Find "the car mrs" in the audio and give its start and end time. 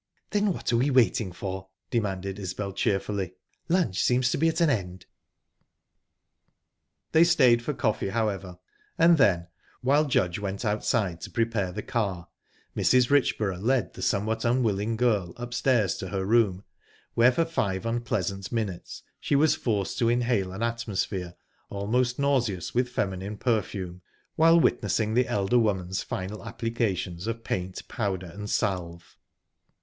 11.71-13.11